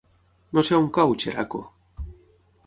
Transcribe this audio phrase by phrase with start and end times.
[0.57, 1.61] No sé on cau Xeraco.